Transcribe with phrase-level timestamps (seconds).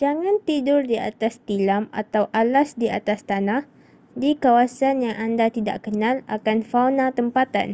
[0.00, 3.62] jangan tidur di atas tilam atau alas di atas tanah
[4.22, 7.68] di kawasan yang anda tidakkenal akan fauna tempatan